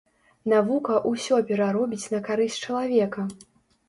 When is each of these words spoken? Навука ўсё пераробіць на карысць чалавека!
Навука 0.51 0.95
ўсё 1.11 1.37
пераробіць 1.49 2.09
на 2.13 2.19
карысць 2.31 2.57
чалавека! 2.65 3.27